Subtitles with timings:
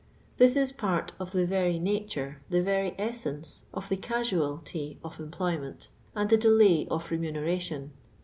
[0.37, 5.89] This is part of the very nature, the very essence, of the casualty of employment
[6.15, 7.91] and the del.iy of remuneration.